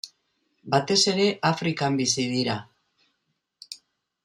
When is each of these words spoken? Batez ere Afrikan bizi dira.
Batez 0.75 0.97
ere 1.11 1.27
Afrikan 1.51 2.01
bizi 2.01 2.27
dira. 2.33 2.57